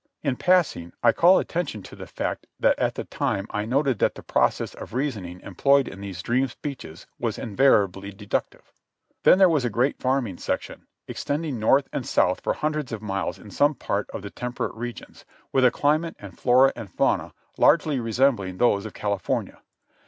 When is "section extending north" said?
10.39-11.87